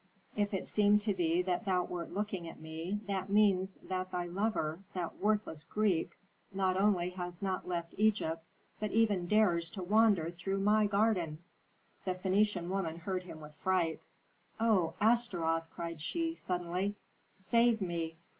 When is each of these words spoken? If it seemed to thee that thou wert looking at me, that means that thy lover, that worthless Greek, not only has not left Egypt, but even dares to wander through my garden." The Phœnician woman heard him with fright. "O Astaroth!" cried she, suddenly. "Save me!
If 0.35 0.51
it 0.51 0.67
seemed 0.67 1.01
to 1.03 1.13
thee 1.13 1.43
that 1.43 1.65
thou 1.65 1.83
wert 1.83 2.11
looking 2.11 2.47
at 2.49 2.59
me, 2.59 3.01
that 3.05 3.29
means 3.29 3.73
that 3.83 4.09
thy 4.09 4.25
lover, 4.25 4.79
that 4.95 5.17
worthless 5.17 5.63
Greek, 5.63 6.17
not 6.51 6.75
only 6.75 7.11
has 7.11 7.43
not 7.43 7.67
left 7.67 7.93
Egypt, 7.99 8.43
but 8.79 8.89
even 8.89 9.27
dares 9.27 9.69
to 9.69 9.83
wander 9.83 10.31
through 10.31 10.57
my 10.61 10.87
garden." 10.87 11.37
The 12.03 12.15
Phœnician 12.15 12.67
woman 12.69 12.97
heard 12.97 13.21
him 13.21 13.41
with 13.41 13.53
fright. 13.53 14.07
"O 14.59 14.95
Astaroth!" 14.99 15.69
cried 15.69 16.01
she, 16.01 16.33
suddenly. 16.33 16.95
"Save 17.31 17.79
me! 17.79 18.15